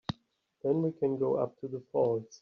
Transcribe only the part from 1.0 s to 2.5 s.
go up to the falls.